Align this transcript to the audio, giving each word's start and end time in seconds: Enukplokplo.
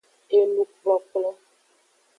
Enukplokplo. 0.37 1.29